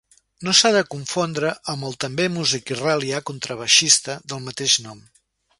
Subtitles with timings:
[0.45, 5.09] No s'ha de confondre amb el també músic israelià contrabaixista del mateix nom.